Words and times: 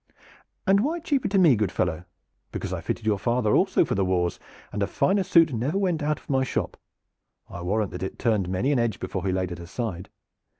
"And 0.65 0.79
why 0.79 0.97
cheaper 0.99 1.27
to 1.27 1.37
me, 1.37 1.55
good 1.55 1.71
fellow?" 1.71 2.05
"Because 2.51 2.73
I 2.73 2.81
fitted 2.81 3.05
your 3.05 3.19
father 3.19 3.55
also 3.55 3.85
for 3.85 3.93
the 3.93 4.03
wars, 4.03 4.39
and 4.71 4.81
a 4.81 4.87
finer 4.87 5.21
suit 5.21 5.53
never 5.53 5.77
went 5.77 6.01
out 6.01 6.17
of 6.19 6.27
my 6.27 6.43
shop. 6.43 6.75
I 7.47 7.61
warrant 7.61 7.91
that 7.91 8.01
it 8.01 8.17
turned 8.17 8.49
many 8.49 8.71
an 8.71 8.79
edge 8.79 8.99
before 8.99 9.23
he 9.27 9.31
laid 9.31 9.51
it 9.51 9.59
aside. 9.59 10.09